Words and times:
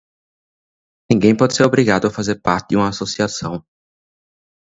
Ninguém 1.11 1.37
pode 1.37 1.53
ser 1.55 1.61
obrigado 1.63 2.07
a 2.07 2.11
fazer 2.11 2.41
parte 2.41 2.69
de 2.69 2.75
uma 2.75 2.89
associação. 2.89 3.63